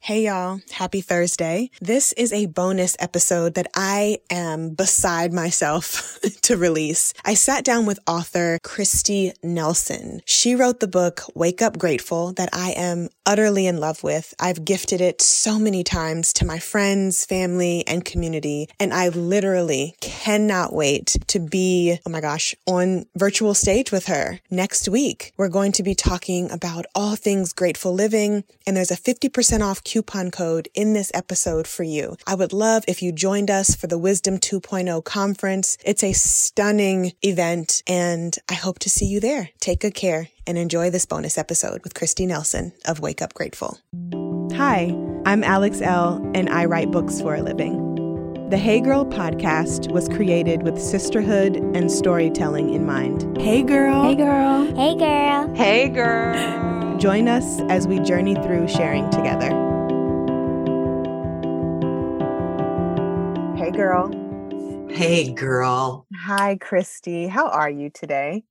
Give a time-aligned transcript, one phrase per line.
[0.00, 1.70] Hey y'all, happy Thursday.
[1.82, 7.12] This is a bonus episode that I am beside myself to release.
[7.26, 10.22] I sat down with author Kristi Nelson.
[10.24, 14.32] She wrote the book Wake Up Grateful that I am utterly in love with.
[14.40, 19.94] I've gifted it so many times to my friends, family, and community, and I literally
[20.00, 25.34] cannot wait to be, oh my gosh, on virtual stage with her next week.
[25.36, 29.82] We're going to be talking about all things grateful living, and there's a 50% off
[29.88, 32.14] coupon code in this episode for you.
[32.26, 35.78] I would love if you joined us for the Wisdom 2.0 conference.
[35.82, 39.48] It's a stunning event and I hope to see you there.
[39.60, 43.78] Take good care and enjoy this bonus episode with Kristi Nelson of Wake Up Grateful.
[44.52, 47.84] Hi, I'm Alex Elle, and I write books for a living.
[48.50, 53.38] The Hey Girl podcast was created with sisterhood and storytelling in mind.
[53.38, 54.04] Hey girl.
[54.04, 54.66] Hey girl.
[54.74, 55.54] Hey girl.
[55.54, 56.98] Hey girl.
[56.98, 59.67] Join us as we journey through sharing together.
[63.78, 64.10] Girl.
[64.90, 66.04] Hey girl.
[66.24, 67.28] Hi, Kristi.
[67.28, 68.42] How are you today?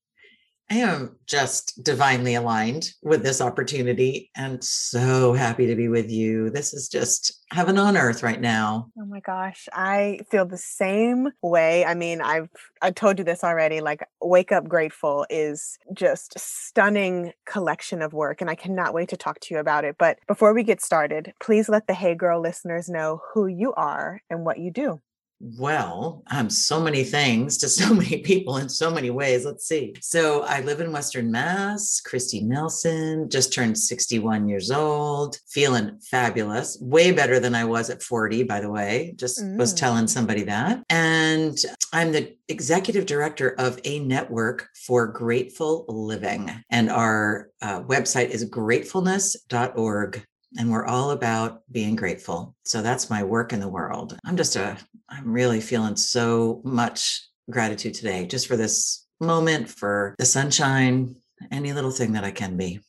[0.71, 6.49] I am just divinely aligned with this opportunity and so happy to be with you.
[6.49, 8.89] This is just heaven on earth right now.
[8.97, 11.83] Oh my gosh, I feel the same way.
[11.83, 12.47] I mean, I've
[12.81, 13.81] I told you this already.
[13.81, 19.09] Like, Wake Up Grateful is just a stunning collection of work, and I cannot wait
[19.09, 19.97] to talk to you about it.
[19.99, 24.21] But before we get started, please let the Hey Girl listeners know who you are
[24.29, 25.01] and what you do.
[25.39, 29.45] Well, I'm so many things to so many people in so many ways.
[29.45, 29.93] Let's see.
[30.01, 32.01] So I live in Western Mass.
[32.05, 38.01] Kristi Nelson just turned 61 years old, feeling fabulous, way better than I was at
[38.03, 39.13] 40, by the way.
[39.15, 39.57] Just mm.
[39.57, 40.83] was telling somebody that.
[40.89, 41.57] And
[41.93, 46.51] I'm the executive director of a network for grateful living.
[46.71, 50.23] And our uh, website is gratefulness.org
[50.57, 52.55] and we're all about being grateful.
[52.63, 54.17] So that's my work in the world.
[54.25, 54.77] I'm just a,
[55.09, 61.15] I'm really feeling so much gratitude today just for this moment, for the sunshine,
[61.51, 62.79] any little thing that I can be.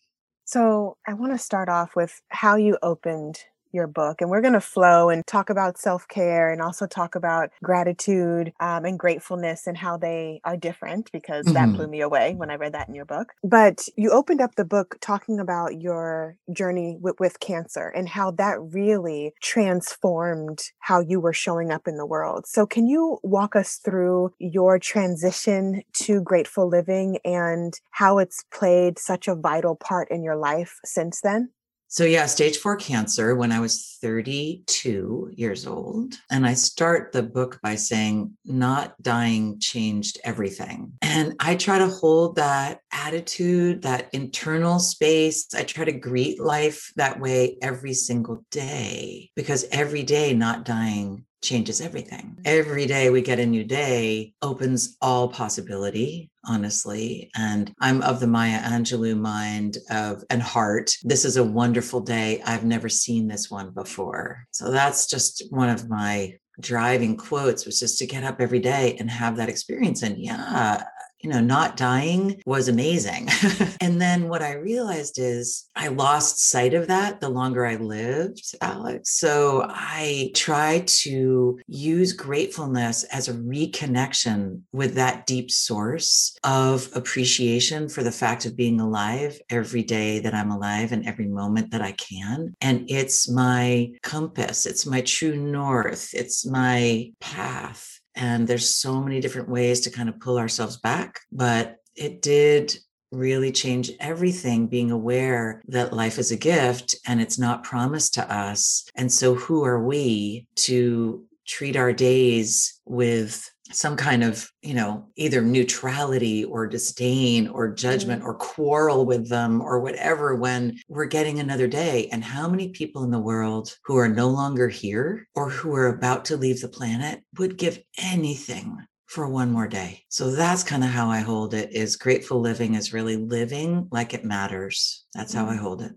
[0.45, 3.39] So I want to start off with how you opened
[3.73, 4.21] your book.
[4.21, 8.53] And we're going to flow and talk about self care and also talk about gratitude
[8.61, 11.55] um, and gratefulness and how they are different because mm-hmm.
[11.55, 13.33] that blew me away when I read that in your book.
[13.43, 18.31] But you opened up the book talking about your journey with, with cancer and how
[18.33, 22.47] that really transformed how you were showing up in the world.
[22.47, 28.99] So, can you walk us through your transition to grateful living and how it's played
[28.99, 31.50] such a vital part in your life since then?
[31.91, 36.15] So, yeah, stage four cancer when I was 32 years old.
[36.31, 40.93] And I start the book by saying, not dying changed everything.
[41.00, 45.47] And I try to hold that attitude, that internal space.
[45.54, 51.25] I try to greet life that way every single day because every day not dying
[51.43, 52.37] changes everything.
[52.44, 57.31] Every day we get a new day opens all possibility, honestly.
[57.37, 60.94] And I'm of the Maya Angelou mind of and heart.
[61.03, 62.43] This is a wonderful day.
[62.44, 64.44] I've never seen this one before.
[64.50, 68.97] So that's just one of my driving quotes was just to get up every day
[68.99, 70.03] and have that experience.
[70.03, 70.82] And yeah,
[71.21, 73.29] you know, not dying was amazing.
[73.81, 78.55] and then what I realized is I lost sight of that the longer I lived,
[78.61, 79.19] Alex.
[79.19, 87.89] So I try to use gratefulness as a reconnection with that deep source of appreciation
[87.89, 91.83] for the fact of being alive every day that I'm alive and every moment that
[91.83, 92.55] I can.
[92.61, 99.20] And it's my compass, it's my true north, it's my path and there's so many
[99.20, 101.20] different ways to kind of pull ourselves back.
[101.31, 102.76] But it did
[103.11, 108.35] really change everything being aware that life is a gift and it's not promised to
[108.35, 108.85] us.
[108.97, 115.06] And so, who are we to treat our days with some kind of you know
[115.17, 118.31] either neutrality or disdain or judgment mm-hmm.
[118.31, 123.05] or quarrel with them or whatever when we're getting another day and how many people
[123.05, 126.69] in the world who are no longer here or who are about to leave the
[126.69, 128.76] planet would give anything
[129.06, 132.75] for one more day so that's kind of how i hold it is grateful living
[132.75, 135.62] is really living like it matters that's how i mm-hmm.
[135.62, 135.93] hold it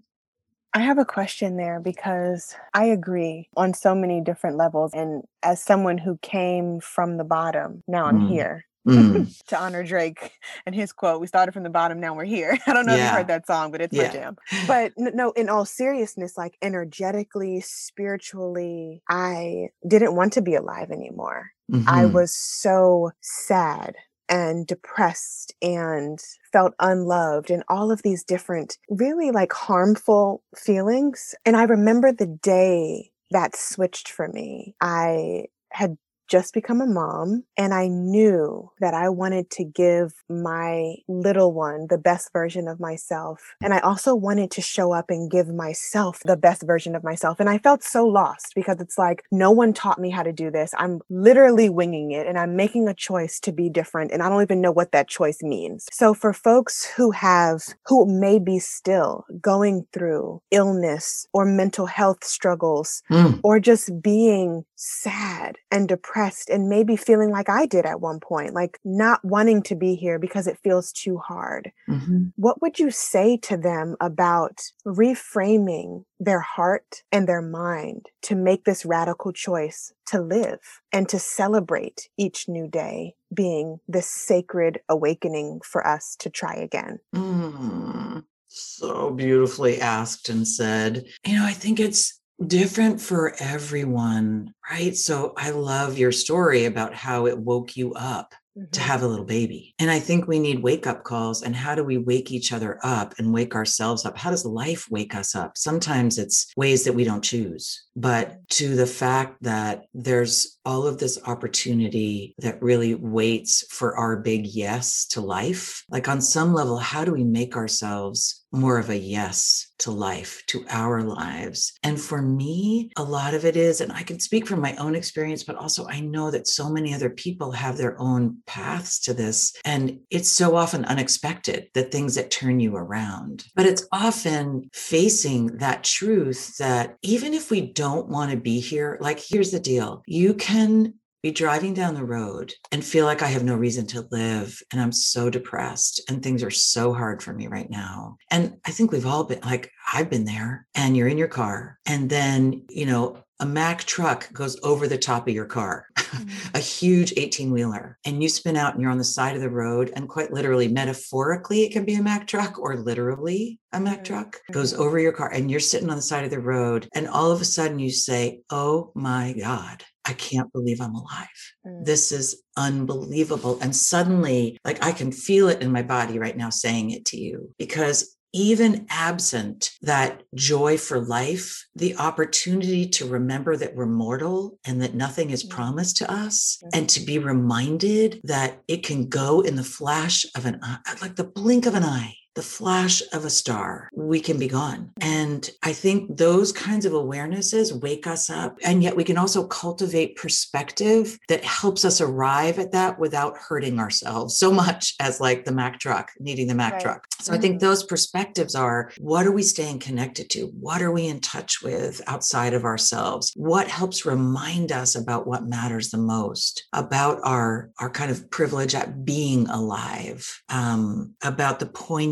[0.73, 4.91] I have a question there because I agree on so many different levels.
[4.93, 8.27] And as someone who came from the bottom, now I'm Mm.
[8.29, 8.65] here.
[8.87, 9.35] Mm.
[9.47, 10.31] to honor Drake
[10.65, 12.57] and his quote, we started from the bottom, now we're here.
[12.67, 14.37] I don't know if you heard that song, but it's my jam.
[14.67, 21.51] But no, in all seriousness, like energetically, spiritually, I didn't want to be alive anymore.
[21.85, 22.13] I Mhm.
[22.13, 23.95] was so sad
[24.31, 26.19] and depressed and
[26.51, 31.35] felt unloved and all of these different, really like harmful feelings.
[31.45, 34.75] And I remember the day that switched for me.
[34.81, 35.97] I had
[36.31, 41.87] just become a mom and I knew that I wanted to give my little one
[41.89, 43.53] the best version of myself.
[43.61, 47.41] And I also wanted to show up and give myself the best version of myself.
[47.41, 50.49] And I felt so lost because it's like, no one taught me how to do
[50.49, 50.73] this.
[50.77, 54.11] I'm literally winging it and I'm making a choice to be different.
[54.11, 55.87] And I don't even know what that choice means.
[55.91, 62.23] So for folks who have, who may be still going through illness or mental health
[62.23, 63.39] struggles, Mm.
[63.43, 68.53] or just being sad and depressed and maybe feeling like I did at one point,
[68.53, 71.71] like not wanting to be here because it feels too hard.
[71.89, 72.33] Mhm.
[72.35, 78.65] What would you say to them about reframing their heart and their mind to make
[78.65, 80.59] this radical choice to live
[80.91, 86.99] and to celebrate each new day being this sacred awakening for us to try again?
[87.15, 91.05] Mm, so beautifully asked and said.
[91.25, 94.95] You know, I think it's different for everyone, right?
[94.95, 98.33] So I love your story about how it woke you up
[98.73, 98.83] to Mhm.
[98.83, 99.73] have a little baby.
[99.79, 101.41] And I think we need wake up calls.
[101.41, 104.17] And how do we wake each other up and wake ourselves up?
[104.17, 105.57] How does life wake us up?
[105.57, 110.97] Sometimes it's ways that we don't choose, but to the fact that there's all of
[110.97, 115.85] this opportunity that really waits for our big yes to life.
[115.89, 120.43] Like on some level, how do we make ourselves more of a yes to life,
[120.47, 121.73] to our lives?
[121.83, 124.95] And for me, a lot of it is, and I can speak from my own
[124.95, 129.13] experience, but also I know that so many other people have their own paths to
[129.13, 129.55] this.
[129.65, 133.45] And it's so often unexpected, the things that turn you around.
[133.55, 138.97] But it's often facing that truth that even if we don't want to be here,
[139.01, 143.27] like here's the deal you can be driving down the road and feel like I
[143.27, 147.31] have no reason to live and I'm so depressed and things are so hard for
[147.33, 148.17] me right now.
[148.31, 151.77] And I think we've all been like, I've been there and you're in your car
[151.85, 155.87] and then, you know, a Mack truck goes over the top of your car,
[156.53, 159.49] a huge 18 wheeler, and you spin out and you're on the side of the
[159.49, 159.91] road.
[159.95, 164.05] And quite literally, metaphorically, it can be a Mack truck or literally a Mack Mhm.
[164.05, 166.87] truck goes over your car and you're sitting on the side of the road.
[166.93, 171.27] And all of a sudden you say, Oh my God, I can't believe I'm alive
[171.65, 171.85] Mm.
[171.85, 173.59] this is unbelievable.
[173.61, 177.17] And suddenly, like I can feel it in my body right now saying it to
[177.17, 184.57] you because even absent that joy for life, the opportunity to remember that we're mortal
[184.65, 185.49] and that nothing is Mhm.
[185.49, 186.69] promised to us, Mhm.
[186.73, 191.17] and to be reminded that it can go in the flash of an eye, like
[191.17, 192.15] the blink of an eye.
[192.33, 194.91] The flash of a star, we can be gone.
[195.01, 198.57] And I think those kinds of awarenesses wake us up.
[198.63, 203.79] And yet we can also cultivate perspective that helps us arrive at that without hurting
[203.79, 206.81] ourselves so much as like the Mack truck, needing the Mack Right.
[206.81, 207.05] truck.
[207.19, 207.59] So I think Mhm.
[207.59, 210.45] those perspectives are what are we staying connected to?
[210.59, 213.31] What are we in touch with outside of ourselves?
[213.35, 218.73] What helps remind us about what matters the most, about our, our kind of privilege
[218.73, 221.65] at being alive, um, about the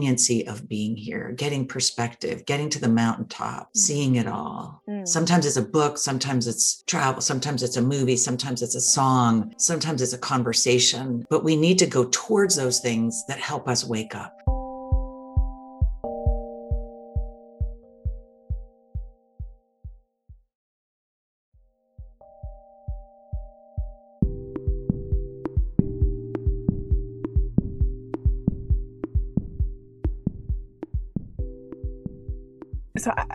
[0.09, 4.81] poignancy of being here, getting perspective, getting to the mountaintop, seeing it all.
[4.89, 5.07] Mm.
[5.07, 9.53] Sometimes it's a book, sometimes it's travel, sometimes it's a movie, sometimes it's a song,
[9.57, 11.25] sometimes it's a conversation.
[11.29, 14.38] But we need to go towards those things that help us wake up.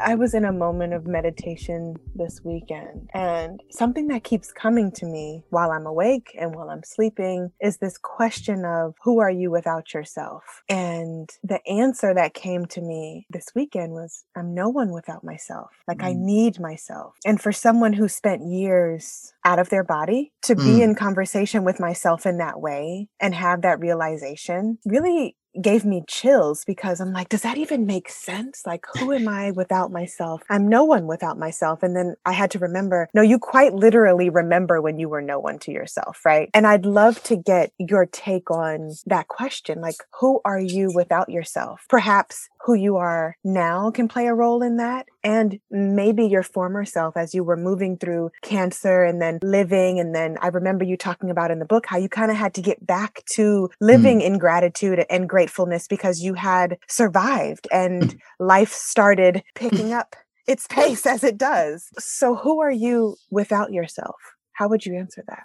[0.05, 4.93] I- I was in a moment of meditation this weekend, and something that keeps coming
[4.93, 9.31] to me while I'm awake and while I'm sleeping is this question of who are
[9.31, 10.63] you without yourself?
[10.69, 15.71] And the answer that came to me this weekend was I'm no one without myself.
[15.89, 16.19] Like I Mm.
[16.21, 17.17] need myself.
[17.27, 20.83] And for someone who spent years out of their body to be Mm.
[20.83, 26.65] in conversation with myself in that way and have that realization really gave me chills
[26.65, 28.63] because I'm like, does that even make sense?
[28.67, 30.43] Like, who am I without myself?
[30.51, 31.83] I'm no one without myself.
[31.83, 35.39] And then I had to remember, no, you quite literally remember when you were no
[35.39, 36.51] one to yourself, right?
[36.55, 39.81] And I'd love to get your take on that question.
[39.81, 41.85] Like, who are you without yourself?
[41.89, 45.07] Perhaps who you are now can play a role in that.
[45.23, 50.01] And maybe your former self as you were moving through cancer and then living.
[50.01, 52.55] And then I remember you talking about in the book how you kind of had
[52.55, 54.25] to get back to living mm.
[54.25, 60.17] in gratitude and gratefulness because you had survived and life started picking up
[60.47, 61.89] its pace as it does.
[61.99, 64.17] So, who are you without yourself?
[64.53, 65.45] How would you answer that?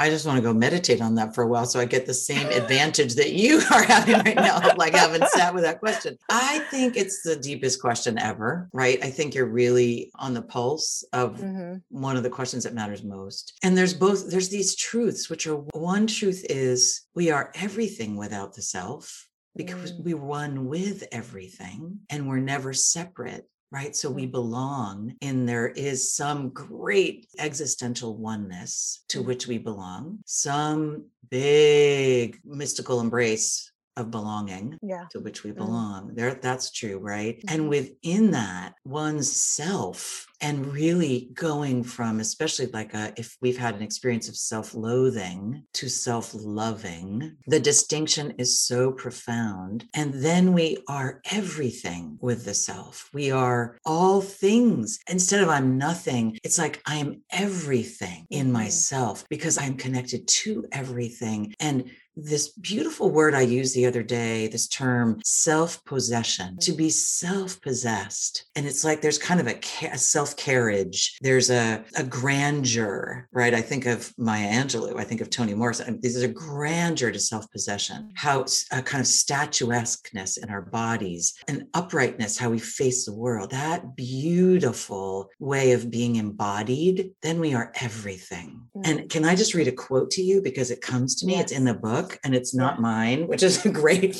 [0.00, 2.14] I just want to go meditate on that for a while so I get the
[2.14, 6.16] same advantage that you are having right now, like having sat with that question.
[6.30, 8.98] I think it's the deepest question ever, right?
[9.04, 11.74] I think you're really on the pulse of mm-hmm.
[11.90, 13.52] one of the questions that matters most.
[13.62, 18.54] And there's both, there's these truths, which are one truth is we are everything without
[18.54, 20.04] the self because mm.
[20.04, 23.94] we one with everything and we're never separate right?
[23.94, 29.26] So we belong, and there is some great existential oneness to mm.
[29.26, 35.04] which we belong, some big mystical embrace of belonging yeah.
[35.10, 35.56] to which we mm.
[35.56, 36.10] belong.
[36.10, 36.16] Mm.
[36.16, 37.36] There that's true, right?
[37.38, 37.54] Mm-hmm.
[37.54, 43.74] And within that, one's self and really going from especially like a, if we've had
[43.74, 49.86] an experience of self-loathing to self-loving the distinction is so profound.
[49.94, 53.08] And then we are everything with the self.
[53.12, 54.98] We are all things.
[55.08, 58.52] Instead of i'm nothing it's like i'm everything in mm-hmm.
[58.52, 61.54] myself because i'm connected to everything.
[61.60, 66.90] And this beautiful word I used the other day, this term self possession, to be
[66.90, 68.44] self possessed.
[68.56, 73.54] And it's like there's kind of a, a self carriage, there's a, a grandeur, right?
[73.54, 75.98] I think of Maya Angelou, I think of Toni Morrison.
[76.02, 81.34] This is a grandeur to self possession, how a kind of statuesqueness in our bodies,
[81.48, 87.54] an uprightness, how we face the world, that beautiful way of being embodied, then we
[87.54, 88.62] are everything.
[88.76, 88.88] Mm.
[88.88, 91.34] And can I just read a quote to you because it comes to me?
[91.34, 91.42] Yes.
[91.44, 94.16] It's in the book and it's not mine, which is great.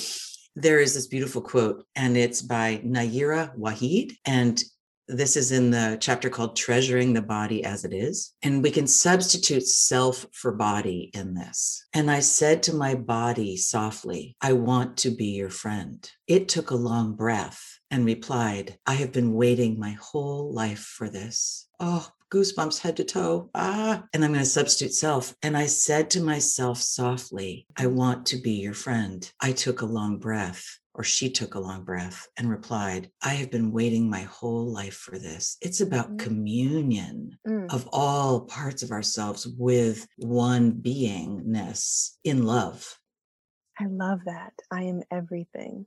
[0.56, 4.62] There is this beautiful quote, and it's by Nayyirah Waheed, And
[5.10, 8.34] this is in the chapter called Treasuring the Body as It Is.
[8.42, 11.84] And we can substitute self for body in this.
[11.92, 16.08] And I said to my body softly, I want to be your friend.
[16.26, 21.08] It took a long breath and replied, I have been waiting my whole life for
[21.10, 21.68] this.
[21.80, 23.50] Oh, goosebumps head to toe.
[23.54, 25.34] Ah, and I'm going to substitute self.
[25.42, 29.30] And I said to myself softly, I want to be your friend.
[29.40, 33.50] I took a long breath or she took a long breath and replied, I have
[33.50, 35.56] been waiting my whole life for this.
[35.62, 36.18] It's about mm.
[36.18, 37.72] communion mm.
[37.72, 42.98] of all parts of ourselves with one beingness in love.
[43.78, 44.52] I love that.
[44.70, 45.86] I am everything.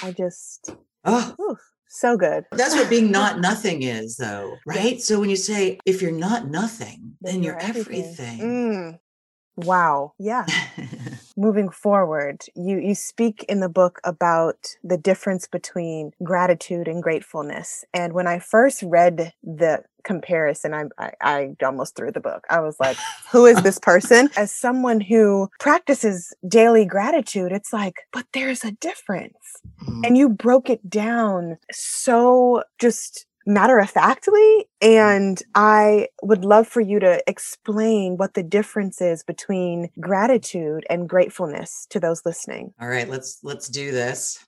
[0.00, 0.70] I just,
[1.04, 2.44] oh, oof, so good.
[2.52, 5.02] That's what being not nothing is, though, right?
[5.02, 8.04] So when you say, if you're not nothing, then, then you're, you're, everything.
[8.04, 8.38] everything.
[8.38, 8.98] Mm.
[9.56, 10.14] Wow.
[10.18, 10.46] Yeah.
[11.36, 17.84] Moving forward, you you speak in the book about the difference between gratitude and gratefulness.
[17.92, 22.44] And when I first read the comparison, I, I, I almost threw the book.
[22.50, 22.96] I was like,
[23.30, 24.30] who is this person?
[24.36, 29.36] As someone who practices daily gratitude, it's like, but there's a difference.
[29.82, 30.04] Mm-hmm.
[30.04, 36.80] And you broke it down so just matter of factly and I would love for
[36.80, 42.74] you to explain what the difference is between gratitude and gratefulness to those listening.
[42.80, 44.44] All right, let's let's do this.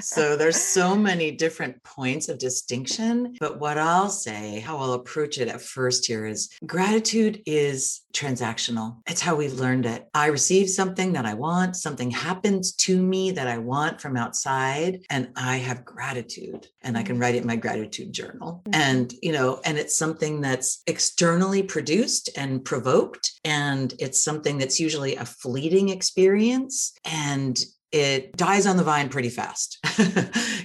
[0.00, 5.36] so there's so many different points of distinction, but what I'll say, how I'll approach
[5.38, 8.96] it at first here is gratitude is transactional.
[9.06, 10.08] It's how we've learned it.
[10.14, 15.00] I receive something that I want, something happens to me that I want from outside,
[15.10, 18.62] and I have gratitude and I can write it in my gratitude journal.
[18.66, 18.80] Mm-hmm.
[18.80, 23.32] And, you know, and it's something that's externally produced and provoked.
[23.44, 26.92] And it's something that's usually a fleeting experience.
[27.04, 27.58] And
[27.92, 29.78] it dies on the vine pretty fast,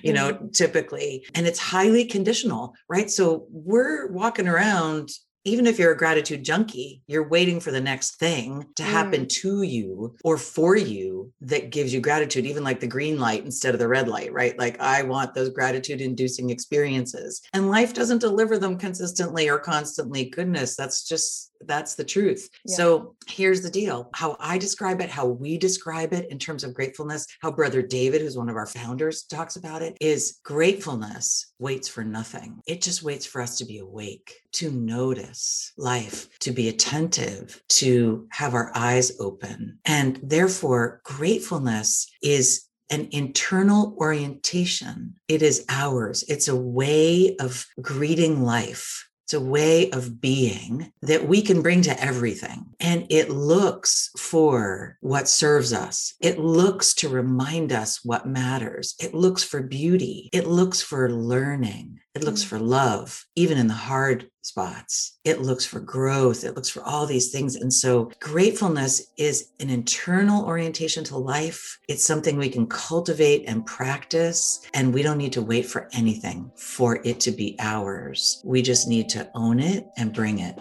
[0.01, 0.49] you know, mm-hmm.
[0.49, 1.27] typically.
[1.35, 3.09] And it's highly conditional, right?
[3.09, 5.11] So we're walking around
[5.45, 9.29] even if you're a gratitude junkie, you're waiting for the next thing to happen mm.
[9.29, 13.73] to you or for you that gives you gratitude, even like the green light instead
[13.73, 14.57] of the red light, right?
[14.59, 17.41] Like, I want those gratitude inducing experiences.
[17.53, 20.25] And life doesn't deliver them consistently or constantly.
[20.25, 22.49] Goodness, that's just that's the truth.
[22.65, 22.75] Yeah.
[22.75, 26.73] So here's the deal how I describe it, how we describe it in terms of
[26.73, 31.87] gratefulness, how Brother David, who's one of our founders, talks about it is gratefulness waits
[31.87, 32.61] for nothing.
[32.67, 38.27] It just waits for us to be awake, to notice life, to be attentive, to
[38.31, 39.79] have our eyes open.
[39.85, 45.15] And therefore, gratefulness is an internal orientation.
[45.27, 46.23] It is ours.
[46.27, 51.83] It's a way of greeting life It's a way of being that we can bring
[51.83, 52.65] to everything.
[52.79, 56.15] And it looks for what serves us.
[56.19, 58.95] It looks to remind us what matters.
[58.99, 60.31] It looks for beauty.
[60.33, 61.99] It looks for learning.
[62.15, 62.47] It looks mm.
[62.47, 65.19] for love, even in the hard spots.
[65.23, 66.43] It looks for growth.
[66.43, 67.55] It looks for all these things.
[67.55, 71.79] And so gratefulness is an internal orientation to life.
[71.87, 74.61] It's something we can cultivate and practice.
[74.73, 78.41] And we don't need to wait for anything for it to be ours.
[78.43, 80.59] We just need to own it and bring it.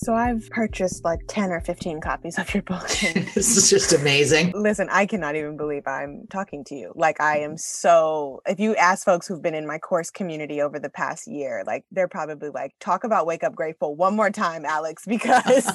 [0.00, 2.86] So I've purchased like 10 or 15 copies of your book.
[3.34, 4.52] this is just amazing.
[4.54, 6.92] Listen, I cannot even believe I'm talking to you.
[6.94, 10.78] Like I am so if you ask folks who've been in my course community over
[10.78, 14.64] the past year, like they're probably like, talk about wake up grateful one more time,
[14.64, 15.68] Alex, because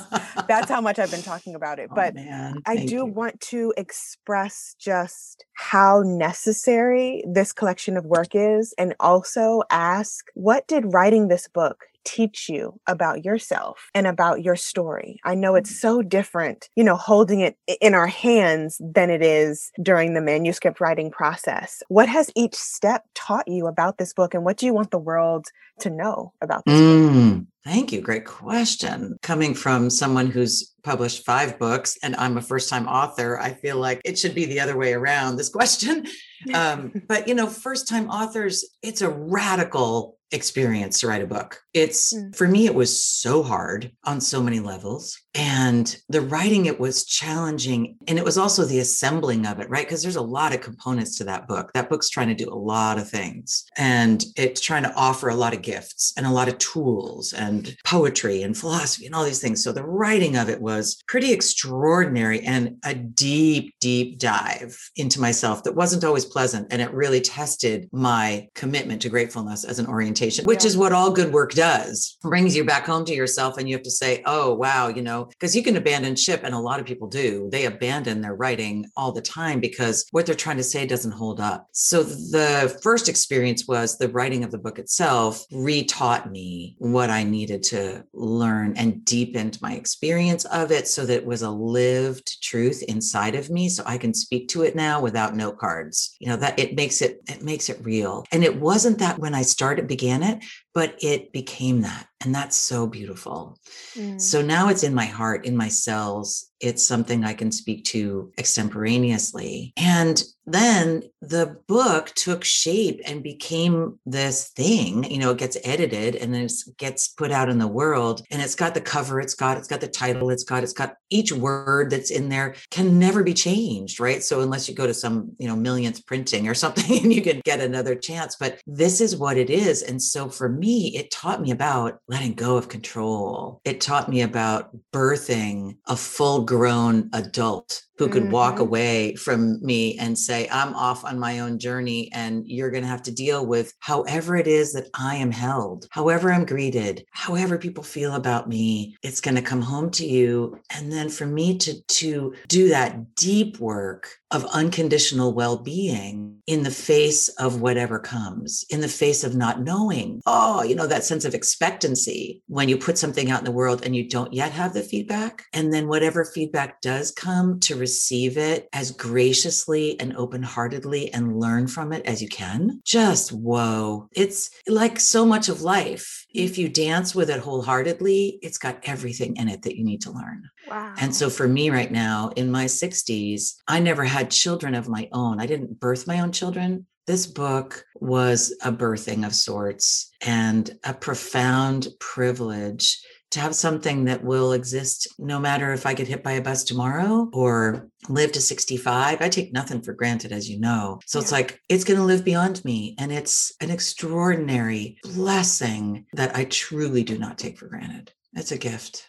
[0.48, 1.84] that's how much I've been talking about it.
[1.94, 3.06] Oh, but man, I do you.
[3.06, 10.66] want to express just how necessary this collection of work is and also ask what
[10.68, 15.20] did writing this book teach you about yourself and about your story.
[15.24, 15.80] I know it's mm.
[15.80, 20.80] so different, you know, holding it in our hands than it is during the manuscript
[20.80, 21.84] writing process.
[21.88, 25.00] What has each step taught you about this book and what do you want the
[25.00, 25.48] world
[25.80, 27.48] to know about this mm, book?
[27.64, 28.02] Thank you.
[28.02, 29.18] Great question.
[29.22, 33.78] Coming from someone who's published five books and I'm a first time author, I feel
[33.78, 36.08] like it should be the other way around, this question.
[36.54, 41.62] Um, but, you know, first time authors, it's a radical experience to write a book.
[41.74, 42.36] It's mm.
[42.36, 45.22] for me, it was so hard on so many levels.
[45.36, 47.98] And the writing, it was challenging.
[48.08, 49.86] And it was also the assembling of it, right?
[49.86, 51.72] Because there's a lot of components to that book.
[51.74, 55.36] That book's trying to do a lot of things and it's trying to offer a
[55.36, 59.42] lot of gifts and a lot of tools and poetry and philosophy and all these
[59.42, 59.64] things.
[59.64, 65.64] So the writing of it was pretty extraordinary and a deep, deep dive into myself
[65.64, 66.68] that wasn't always pleasant.
[66.72, 70.68] And it really tested my commitment to gratefulness as an orientation, which yeah.
[70.68, 72.18] is what all good work does.
[72.24, 75.02] It brings you back home to yourself and you have to say, oh, wow, you
[75.02, 77.50] know, because you can abandon ship, and a lot of people do.
[77.52, 81.40] They abandon their writing all the time because what they're trying to say doesn't hold
[81.40, 81.68] up.
[81.72, 87.24] So the first experience was the writing of the book itself retaught me what I
[87.24, 92.42] needed to learn and deepened my experience of it so that it was a lived
[92.42, 93.70] truth inside of me.
[93.70, 96.16] So I can speak to it now without note cards.
[96.20, 98.26] You know, that it makes it, it makes it real.
[98.32, 102.08] And it wasn't that when I started, began it, but it became that.
[102.22, 103.60] And that's so beautiful.
[103.96, 104.20] Mm.
[104.20, 106.50] So now it's in my heart, in my cells.
[106.64, 109.74] It's something I can speak to extemporaneously.
[109.78, 116.18] And then the book took shape and became this thing you know it gets edited
[116.18, 119.36] and then it gets put out in the world and it's got the cover it's
[119.36, 123.00] got it's got the title it's got it's got each word that's in there can
[123.00, 124.24] never be changed right?
[124.24, 127.42] So unless you go to some you know millionth printing or something and you can
[127.44, 129.82] get another chance but this is what it is.
[129.82, 133.62] And so for me it taught me about letting go of control.
[133.64, 138.34] It taught me about birthing a full grown adult who could mm-hmm.
[138.34, 142.84] walk away from me and say, I'm off on my own journey, and you're going
[142.84, 147.06] to have to deal with however it is that I am held, however I'm greeted,
[147.12, 148.98] however people feel about me.
[149.04, 150.60] It's going to come home to you.
[150.76, 156.64] And then for me to, to do that deep work of unconditional well being in
[156.64, 160.22] the face of whatever comes, in the face of not knowing.
[160.26, 163.86] Oh, you know, that sense of expectancy when you put something out in the world
[163.86, 165.44] and you don't yet have the feedback.
[165.54, 167.93] And then whatever feedback does come to receive
[168.38, 172.82] it as graciously and open heartedly and learn from it as you can.
[172.86, 174.08] Just whoa.
[174.12, 176.26] It's like so much of life.
[176.34, 180.12] If you dance with it wholeheartedly, it's got everything in it that you need to
[180.12, 180.50] learn.
[180.70, 180.94] Wow.
[181.00, 185.10] And so for me right now in my 60s, I never had children of my
[185.12, 185.40] own.
[185.40, 186.88] I didn't birth my own children.
[187.06, 193.02] This book was a birthing of sorts and a profound privilege
[193.34, 196.64] to have something that will exist no matter if I get hit by a bus
[196.64, 199.22] tomorrow or live to 65.
[199.22, 201.00] I take nothing for granted, as you know.
[201.08, 201.24] So yeah.
[201.24, 202.96] it's like, it's going to live beyond me.
[203.00, 208.12] And it's an extraordinary blessing that I truly do not take for granted.
[208.34, 209.08] It's a gift.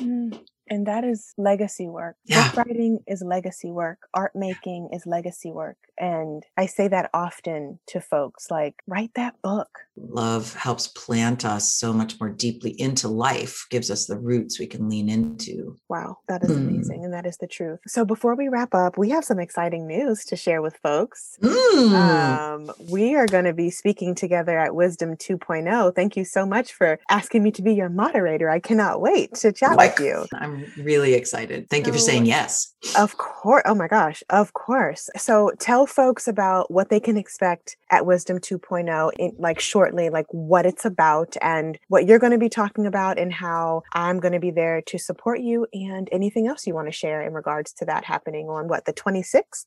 [0.00, 0.40] Mm.
[0.70, 2.16] And that is legacy work.
[2.24, 2.48] Yeah.
[2.48, 4.00] Book writing is legacy work.
[4.14, 5.78] Art making is legacy work.
[5.98, 9.68] And I say that often to folks like, write that book.
[10.08, 14.66] Love helps plant us so much more deeply into life, gives us the roots we
[14.66, 15.76] can lean into.
[15.88, 16.56] Wow, that is mm.
[16.56, 17.04] amazing.
[17.04, 17.80] And that is the truth.
[17.86, 21.36] So before we wrap up, we have some exciting news to share with folks.
[21.42, 21.92] Mm.
[21.92, 25.94] Um, we are going to be speaking together at Wisdom 2.0.
[25.94, 28.50] Thank you so much for asking me to be your moderator.
[28.50, 30.26] I cannot wait to chat like, with you.
[30.34, 31.68] I'm really excited.
[31.70, 32.74] Thank so, you for saying yes.
[32.96, 33.62] Of course.
[33.64, 34.22] Oh my gosh.
[34.30, 35.10] Of course.
[35.16, 40.26] So tell folks about what they can expect at Wisdom 2.0 in like shortly, like
[40.30, 44.32] what it's about and what you're going to be talking about and how I'm going
[44.32, 47.72] to be there to support you and anything else you want to share in regards
[47.74, 49.64] to that happening on what the 26th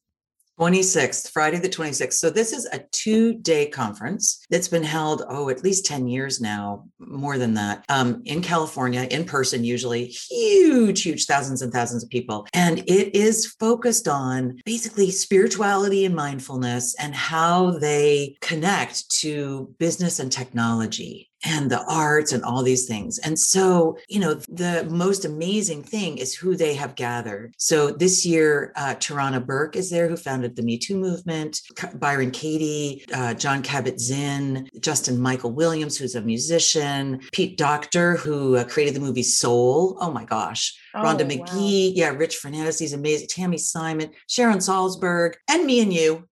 [0.61, 2.13] 26th, Friday the 26th.
[2.13, 6.39] So this is a two day conference that's been held, oh, at least 10 years
[6.39, 12.03] now, more than that, um, in California, in person, usually huge, huge thousands and thousands
[12.03, 12.45] of people.
[12.53, 20.19] And it is focused on basically spirituality and mindfulness and how they connect to business
[20.19, 23.17] and technology and the arts and all these things.
[23.19, 27.53] And so, you know, the most amazing thing is who they have gathered.
[27.57, 31.61] So this year, uh, Tarana Burke is there, who founded the Me Too movement,
[31.95, 38.63] Byron Katie, uh, Jon Kabat-Zinn, Justin Michael Williams, who's a musician, Pete Docter, who uh,
[38.63, 39.97] created the movie Soul.
[39.99, 40.77] Oh my gosh.
[40.93, 41.93] Oh, Rhonda Magee, wow.
[41.95, 43.27] yeah, Rich Fernandez, he's amazing.
[43.27, 46.27] Tami Simon, Sharon Salzberg, and me and you.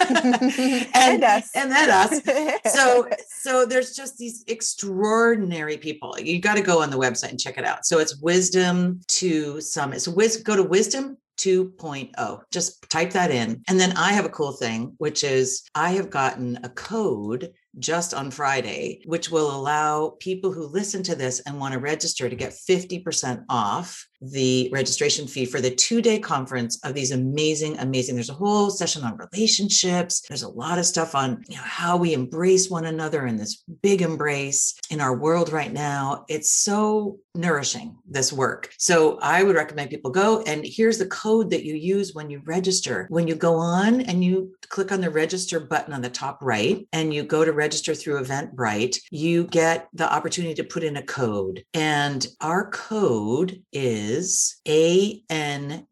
[0.00, 1.50] And, and us.
[1.54, 2.20] And then us.
[2.74, 6.18] So so there's just these extraordinary people.
[6.18, 7.86] You got to go on the website and check it out.
[7.86, 12.40] So it's wisdom to summit so wis- go to wisdom 2.0.
[12.50, 13.62] Just type that in.
[13.68, 18.14] And then I have a cool thing, which is I have gotten a code just
[18.14, 22.36] on Friday, which will allow people who listen to this and want to register to
[22.36, 28.14] get 50% off the registration fee for the two day conference of these amazing, amazing.
[28.14, 30.22] There's a whole session on relationships.
[30.28, 33.62] There's a lot of stuff on you know, how we embrace one another in this
[33.82, 36.24] big embrace in our world right now.
[36.28, 38.72] It's so nourishing, this work.
[38.78, 40.42] So I would recommend people go.
[40.42, 43.06] And here's the code that you use when you register.
[43.08, 46.86] When you go on and you click on the register button on the top right
[46.92, 51.02] and you go to register through Eventbrite, you get the opportunity to put in a
[51.02, 51.64] code.
[51.72, 55.88] And our code is ANGL,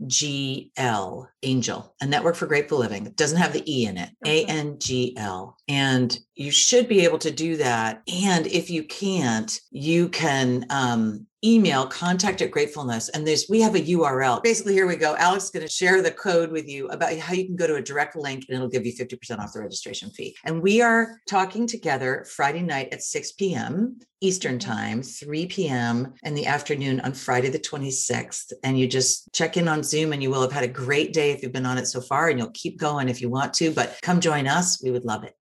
[1.42, 3.06] Angel, a network for grateful living.
[3.06, 5.54] It doesn't have the E in it, ANGL.
[5.66, 8.02] And you should be able to do that.
[8.12, 13.74] And if you can't, you can um, email contact at gratefulness and there's we have
[13.74, 15.16] a url basically here we go.
[15.16, 17.76] Alex is going to share the code with you about how you can go to
[17.76, 20.36] a direct link and it'll give you 50% off the registration fee.
[20.44, 24.70] And we are talking together friday night at 6 p.m eastern mm-hmm.
[24.70, 29.68] time 3 p.m in the afternoon on friday the 26th and you just check in
[29.68, 31.86] on zoom and you will have had a great day if you've been on it
[31.86, 34.82] so far and you'll keep going if you want to but come join us.
[34.82, 35.34] We would love it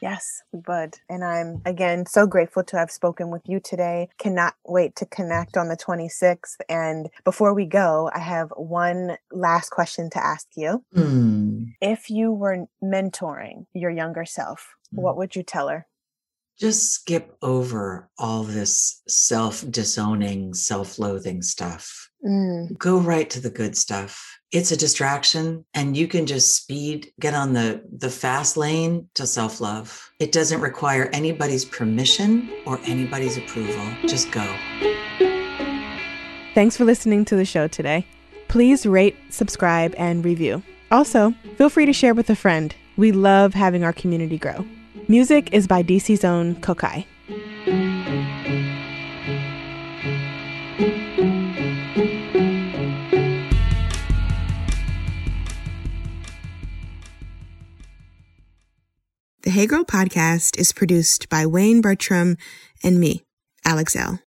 [0.00, 0.98] Yes, we would.
[1.08, 4.08] And I'm again so grateful to have spoken with you today.
[4.18, 6.56] Cannot wait to connect on the 26th.
[6.68, 10.84] And before we go, I have one last question to ask you.
[10.94, 11.74] Mm.
[11.80, 15.00] If you were mentoring your younger self, mm.
[15.00, 15.86] what would you tell her?
[16.58, 22.08] Just skip over all this self disowning, self loathing stuff.
[22.24, 22.78] Mm.
[22.78, 24.38] Go right to the good stuff.
[24.50, 29.26] It's a distraction and you can just speed get on the the fast lane to
[29.26, 30.10] self-love.
[30.20, 33.84] It doesn't require anybody's permission or anybody's approval.
[34.06, 34.46] Just go.
[36.54, 38.06] Thanks for listening to the show today.
[38.48, 40.62] Please rate subscribe and review.
[40.90, 42.74] Also feel free to share with a friend.
[42.96, 44.64] We love having our community grow
[45.08, 47.06] music is by dc's own Kokayi
[59.42, 62.38] The Hey Girl podcast is produced by Wayne Bertram
[62.82, 63.24] and me,
[63.66, 64.18] Alex Elle.